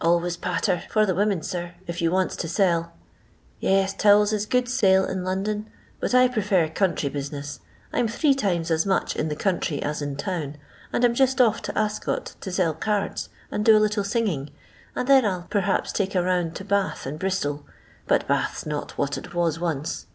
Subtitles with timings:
[0.00, 2.94] Always patter for the women, sir, if you wants to sell.
[3.60, 5.68] Tes, towels is good sale in London,
[6.00, 7.60] but I prefer country business.
[7.92, 10.56] I 'm three times as much in the country ns in town,
[10.94, 14.48] and I *m just off to Ascot to sell cards, and do a little singing,
[14.96, 17.66] and then I 'il perhaps take a round to Bath and Bris tol,
[18.08, 20.06] bnt Bath 's not what it was once."